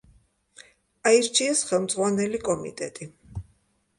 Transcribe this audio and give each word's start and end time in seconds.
აირჩიეს 1.09 1.61
ხელმძღვანელი 1.69 2.41
კომიტეტი. 2.47 3.11